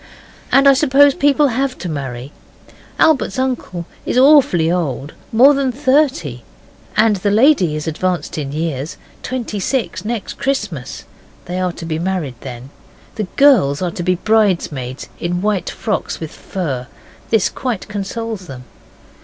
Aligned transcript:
And 0.51 0.67
I 0.67 0.73
suppose 0.73 1.13
people 1.13 1.49
have 1.49 1.77
to 1.77 1.87
marry. 1.87 2.31
Albert's 2.97 3.37
uncle 3.37 3.85
is 4.03 4.17
awfully 4.17 4.71
old 4.71 5.13
more 5.31 5.53
than 5.53 5.71
thirty, 5.71 6.41
and 6.97 7.17
the 7.17 7.29
lady 7.29 7.75
is 7.75 7.85
advanced 7.87 8.35
in 8.39 8.51
years 8.51 8.97
twenty 9.21 9.59
six 9.59 10.03
next 10.03 10.39
Christmas. 10.39 11.03
They 11.45 11.59
are 11.61 11.71
to 11.73 11.85
be 11.85 11.99
married 11.99 12.41
then. 12.41 12.71
The 13.13 13.25
girls 13.35 13.79
are 13.83 13.91
to 13.91 14.01
be 14.01 14.15
bridesmaids 14.15 15.07
in 15.19 15.43
white 15.43 15.69
frocks 15.69 16.19
with 16.19 16.31
fur. 16.31 16.87
This 17.29 17.47
quite 17.49 17.87
consoles 17.87 18.47
them. 18.47 18.63